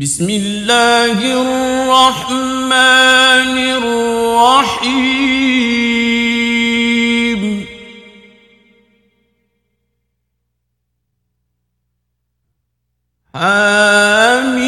[0.00, 2.70] بسم الله الرحمن
[3.82, 4.98] الرحيم.
[13.34, 14.67] حميم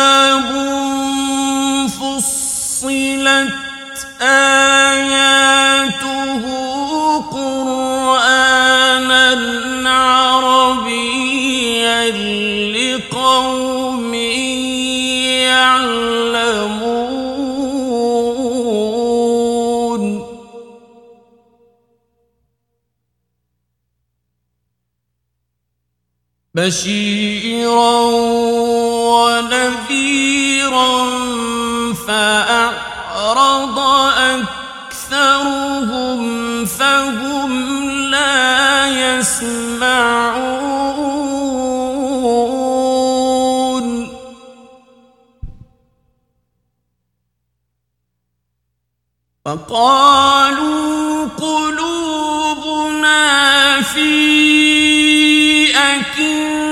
[26.61, 27.97] بشيرا
[29.17, 30.93] ونذيرا
[32.07, 33.79] فأعرض
[35.09, 36.21] أكثرهم
[36.65, 37.51] فهم
[37.89, 40.51] لا يسمعون
[49.45, 53.21] فقالوا قلوبنا
[53.81, 54.40] في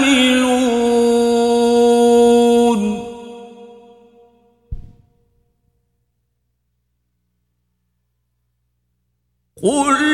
[9.64, 10.09] قل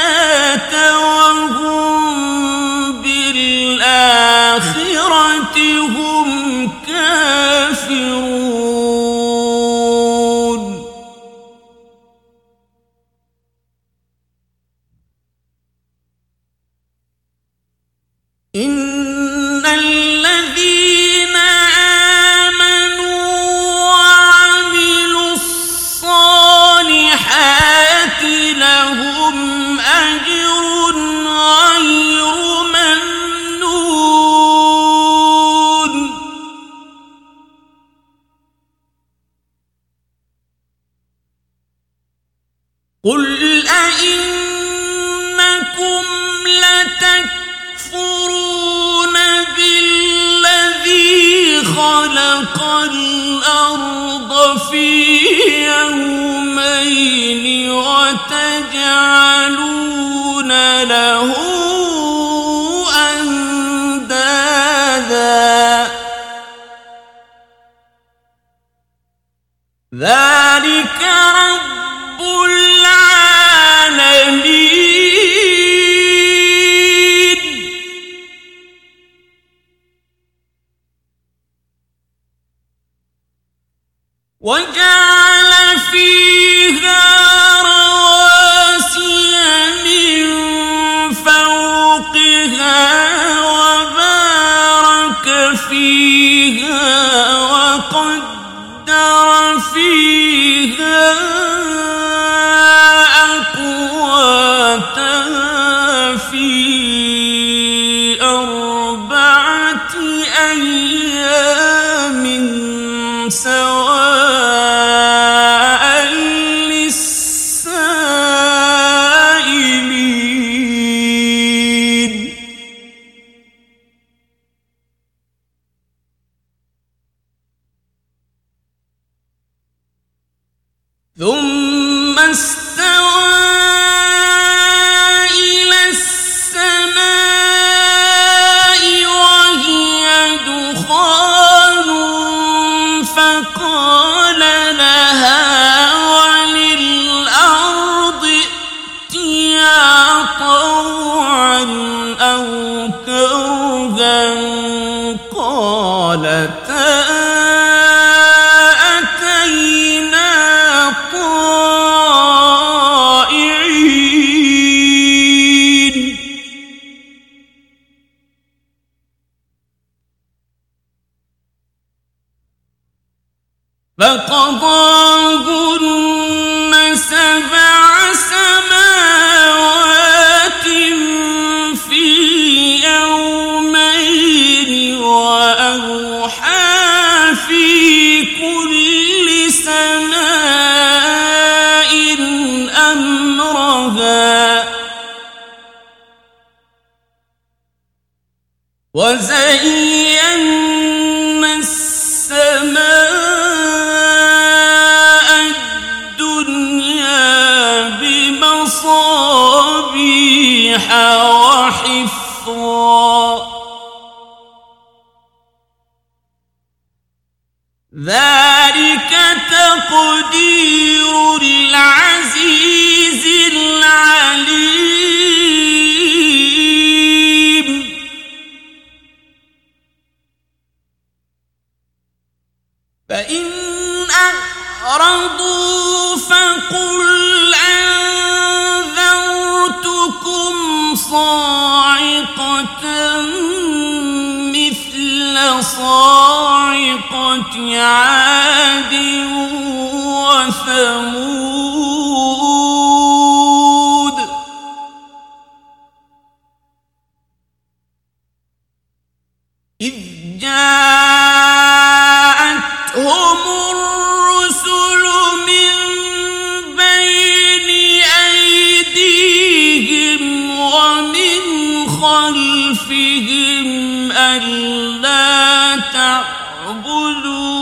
[276.77, 277.56] تعبدوا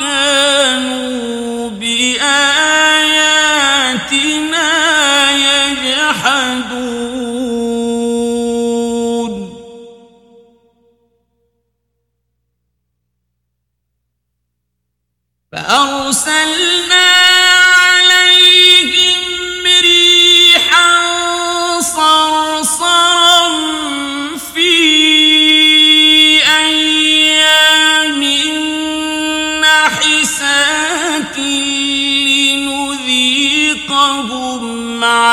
[0.00, 2.30] وكانوا بآياتنا
[5.30, 6.70] يجحدون.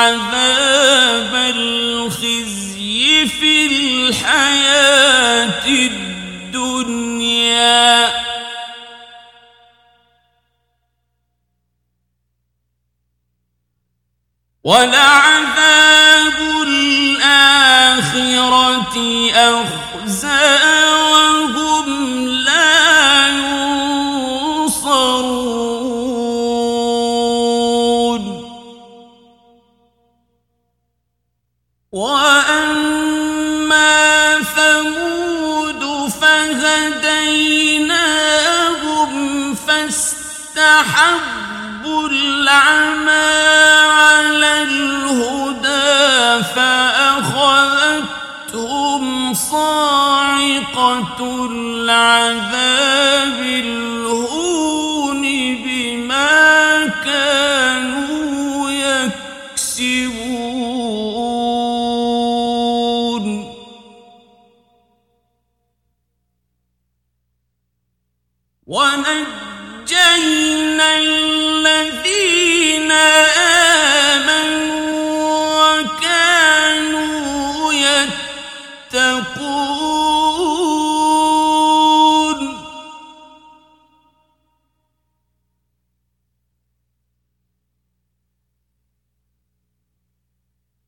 [0.08, 6.88] عذاب الخزي في الحياة الدنيا.
[14.64, 15.57] ولعذاب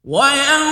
[0.09, 0.68] Why am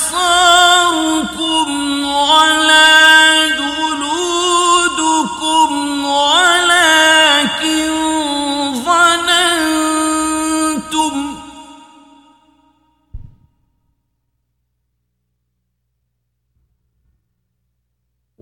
[0.05, 1.69] أبصاركم
[2.05, 4.91] ولا جلودكم
[6.05, 7.91] ولكن
[8.85, 9.95] ظننتم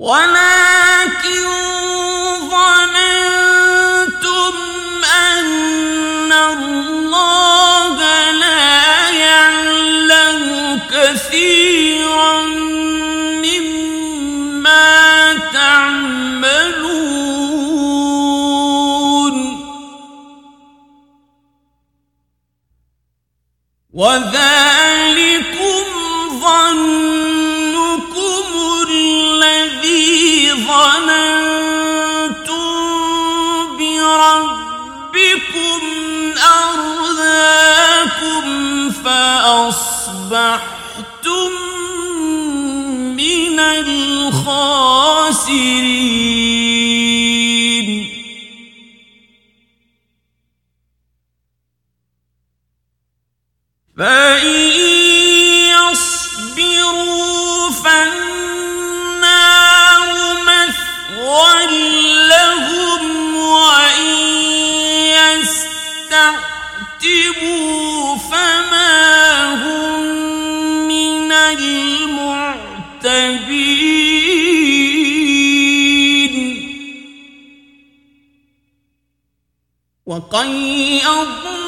[0.03, 0.42] ولا
[80.33, 81.62] قيضنا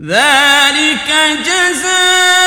[0.00, 1.12] ذلك
[1.44, 2.39] جزاؤه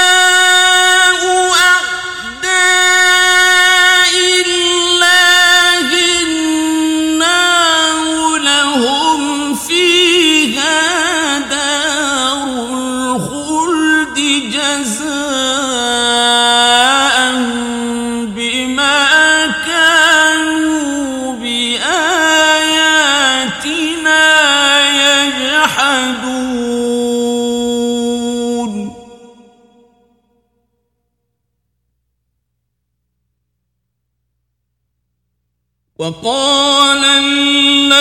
[36.03, 37.95] وقال الذين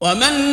[0.00, 0.49] ومن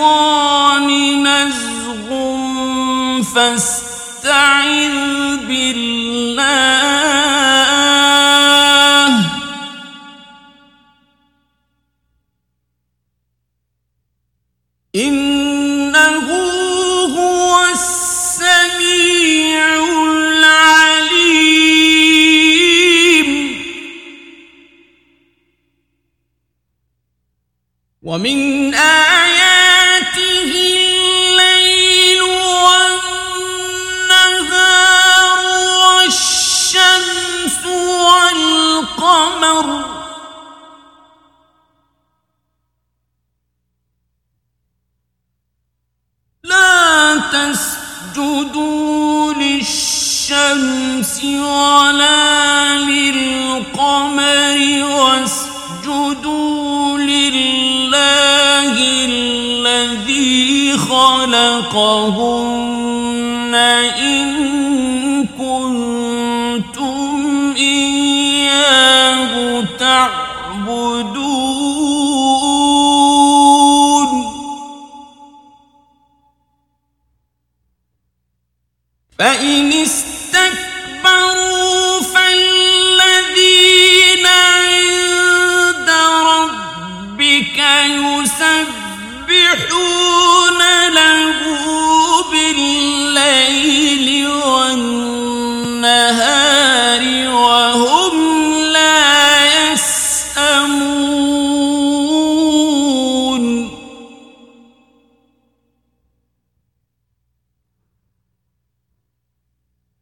[0.00, 0.88] الشيطان
[1.22, 2.08] نزغ
[3.34, 4.96] فاستعذ
[5.46, 6.40] بالله.
[14.96, 16.28] إنه
[17.16, 18.84] هو السميع
[20.12, 21.10] العليم.
[28.02, 28.99] ومن آه
[39.00, 39.84] القمر.
[46.44, 58.74] لا تسجدوا للشمس ولا للقمر واسجدوا لله
[59.08, 62.69] الذي خلقهم.
[79.20, 79.40] Ben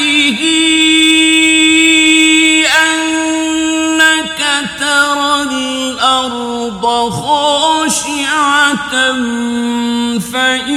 [2.65, 4.41] أنك
[4.81, 8.93] ترى الأرض خاشعة
[10.33, 10.76] فإن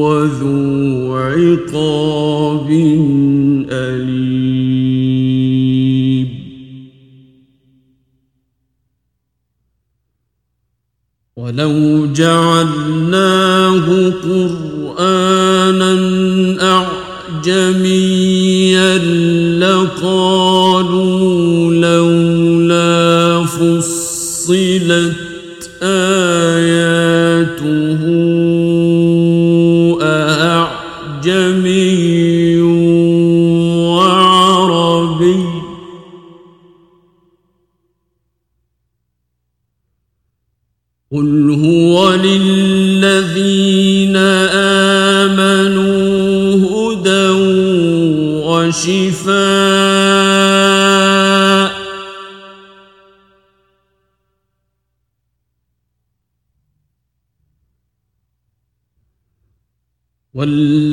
[0.00, 2.70] وذو عقاب
[3.70, 4.56] أليم.
[11.36, 15.92] ولو جعلناه قرآنا
[17.42, 18.98] أعجميا
[19.58, 21.06] لقالوا
[21.74, 25.25] لولا فصلت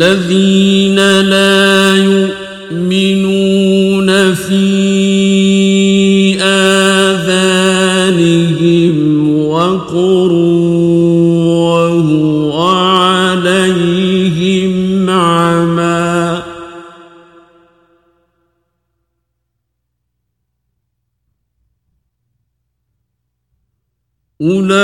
[0.04, 1.96] والذين لا
[2.72, 3.54] يؤمنون
[4.34, 4.64] في
[6.42, 7.68] آذانهم
[9.48, 10.32] وقر
[11.64, 13.90] وهو عليهم
[15.10, 16.44] عمى.
[24.42, 24.84] أولئك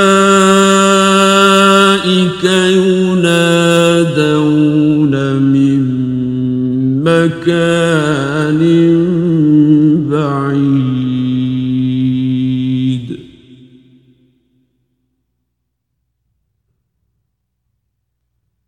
[2.43, 2.88] ينادون
[7.03, 8.61] مكان
[10.09, 10.79] بعيد.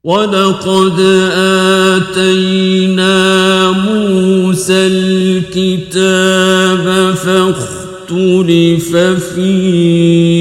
[0.04, 1.00] ولقد
[2.10, 8.96] آتينا موسى الكتاب فاختلف
[9.36, 10.41] فيه.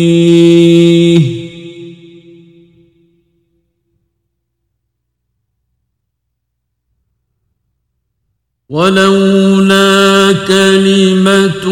[8.81, 11.65] ولولا كلمة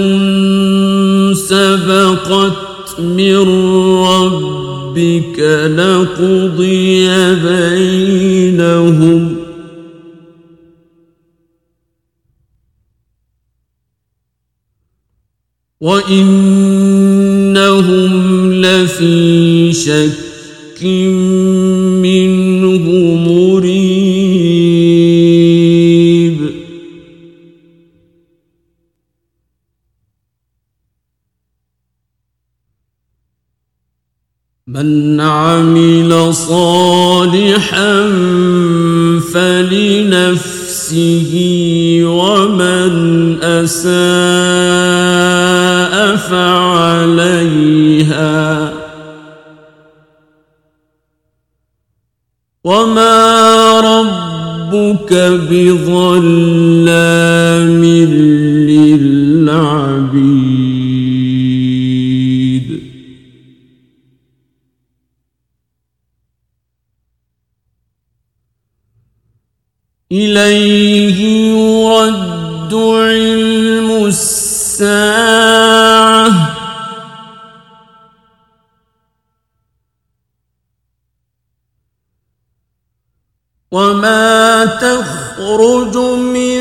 [1.35, 3.37] سبقت من
[4.05, 5.39] ربك
[5.77, 9.37] لقضي بينهم.
[15.81, 16.93] وإنهم
[18.53, 20.29] لفي شك
[34.69, 38.09] من عمل صالحا
[39.33, 41.33] فلنفسه
[42.05, 42.93] ومن
[43.43, 43.97] أساء
[46.17, 47.69] فعليها.
[52.65, 55.13] وما ربك
[55.51, 56.88] بظلام
[70.13, 71.19] إليه
[71.53, 75.39] يرد علم الساعة.
[83.71, 86.61] وما تخرج من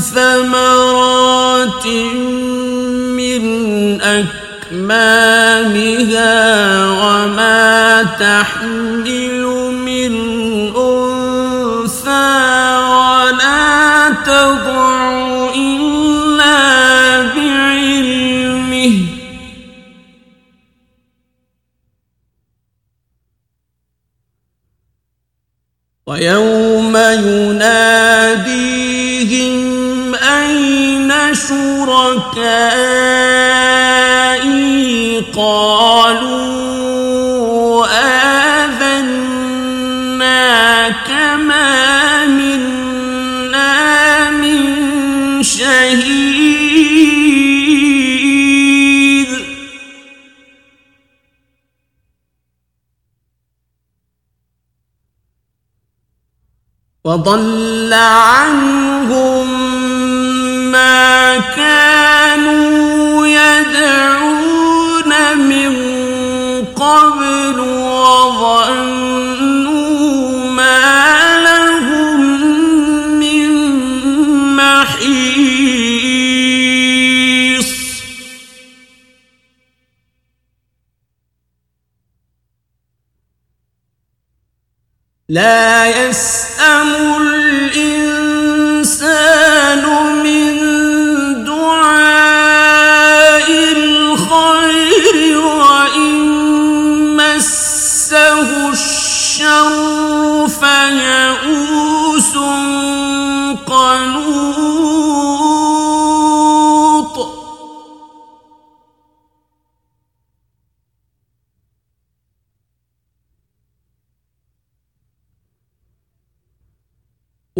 [0.00, 1.86] ثمرات
[3.16, 3.44] من
[4.00, 5.44] أكمامها
[6.88, 9.23] وما تحمل
[14.54, 16.56] تضع إلا
[17.34, 18.96] بعلمه.
[26.06, 27.94] ويوم يناديهم
[30.14, 32.54] أين شركائي؟
[57.06, 59.46] وضل عنهم
[60.72, 65.72] ما كانوا يدعون من
[66.76, 68.93] قبل وظنوا
[85.28, 86.88] لا يسأم
[87.22, 87.53] الإنسان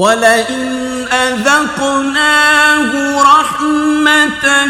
[0.04, 4.66] ولئن أذقناه رحمة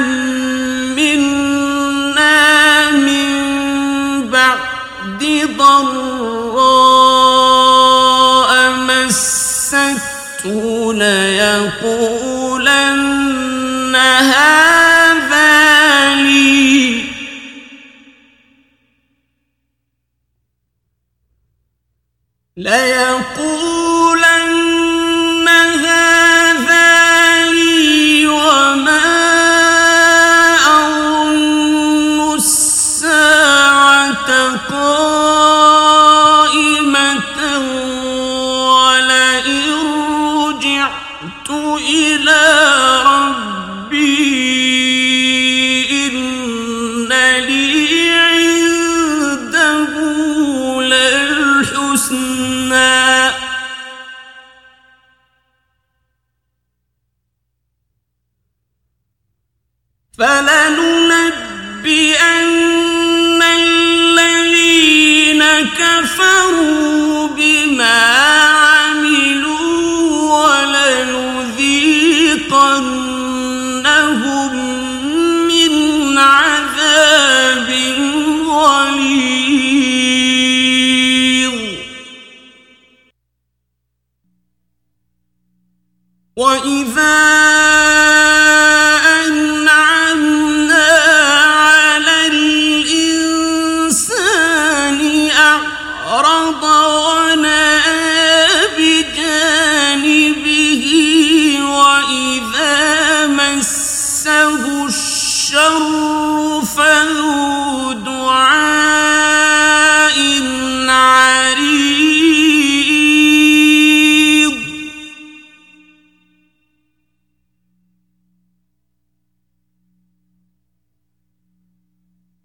[0.96, 3.28] منا من
[4.30, 6.13] بعد ضراء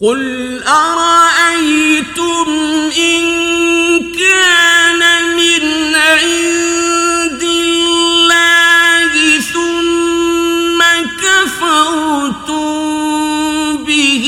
[0.02, 2.48] قل أرأيتم
[2.98, 3.22] إن
[4.16, 5.02] كان
[5.36, 9.12] من عند الله
[9.54, 10.80] ثم
[11.20, 12.64] كفرتم
[13.84, 14.26] به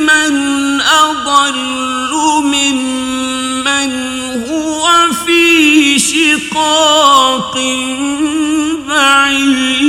[0.00, 0.34] من
[0.80, 1.54] أضل
[2.42, 3.92] ممن
[4.50, 4.88] هو
[5.26, 7.54] في شقاق
[8.88, 9.87] بعيد